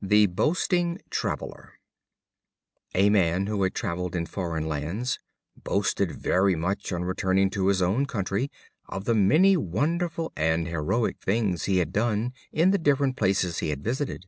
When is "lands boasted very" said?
4.66-6.56